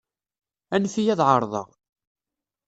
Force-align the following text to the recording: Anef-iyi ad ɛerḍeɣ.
Anef-iyi 0.73 1.11
ad 1.13 1.21
ɛerḍeɣ. 1.29 1.69